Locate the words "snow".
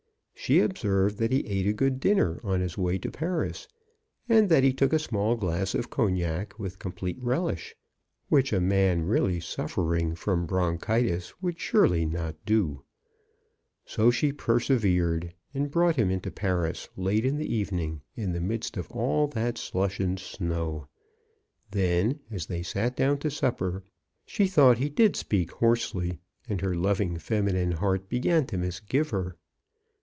20.17-20.87